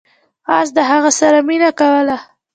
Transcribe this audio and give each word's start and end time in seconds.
اس 0.59 0.67
د 0.75 0.77
هغه 0.89 1.11
سره 1.19 1.37
مینه 1.47 1.69
کوله. 1.79 2.17